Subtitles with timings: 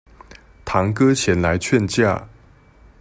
[0.65, 2.27] 堂哥前來勸架